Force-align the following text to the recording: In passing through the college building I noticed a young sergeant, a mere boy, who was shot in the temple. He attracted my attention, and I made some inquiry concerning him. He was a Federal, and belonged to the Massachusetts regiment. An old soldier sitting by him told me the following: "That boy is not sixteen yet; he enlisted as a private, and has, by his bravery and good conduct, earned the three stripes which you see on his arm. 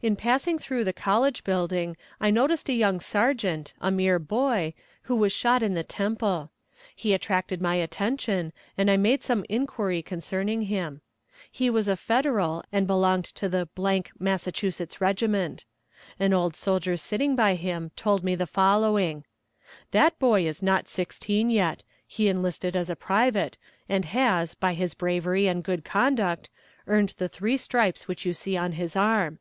In 0.00 0.16
passing 0.16 0.58
through 0.58 0.82
the 0.82 0.92
college 0.92 1.44
building 1.44 1.96
I 2.20 2.32
noticed 2.32 2.68
a 2.68 2.72
young 2.72 2.98
sergeant, 2.98 3.72
a 3.80 3.92
mere 3.92 4.18
boy, 4.18 4.74
who 5.02 5.14
was 5.14 5.32
shot 5.32 5.62
in 5.62 5.74
the 5.74 5.84
temple. 5.84 6.50
He 6.96 7.14
attracted 7.14 7.62
my 7.62 7.76
attention, 7.76 8.52
and 8.76 8.90
I 8.90 8.96
made 8.96 9.22
some 9.22 9.44
inquiry 9.48 10.02
concerning 10.02 10.62
him. 10.62 11.02
He 11.52 11.70
was 11.70 11.86
a 11.86 11.94
Federal, 11.94 12.64
and 12.72 12.84
belonged 12.88 13.26
to 13.26 13.48
the 13.48 13.68
Massachusetts 14.18 15.00
regiment. 15.00 15.66
An 16.18 16.32
old 16.32 16.56
soldier 16.56 16.96
sitting 16.96 17.36
by 17.36 17.54
him 17.54 17.92
told 17.94 18.24
me 18.24 18.34
the 18.34 18.44
following: 18.48 19.24
"That 19.92 20.18
boy 20.18 20.46
is 20.48 20.64
not 20.64 20.88
sixteen 20.88 21.48
yet; 21.48 21.84
he 22.08 22.26
enlisted 22.28 22.74
as 22.74 22.90
a 22.90 22.96
private, 22.96 23.56
and 23.88 24.04
has, 24.06 24.56
by 24.56 24.74
his 24.74 24.94
bravery 24.94 25.46
and 25.46 25.62
good 25.62 25.84
conduct, 25.84 26.50
earned 26.88 27.14
the 27.18 27.28
three 27.28 27.56
stripes 27.56 28.08
which 28.08 28.26
you 28.26 28.34
see 28.34 28.56
on 28.56 28.72
his 28.72 28.96
arm. 28.96 29.38